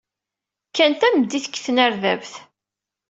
[0.69, 2.33] Kkan tameddit deg tnerdabt.